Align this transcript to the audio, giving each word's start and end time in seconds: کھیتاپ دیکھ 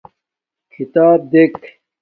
کھیتاپ 0.71 1.19
دیکھ 1.31 1.61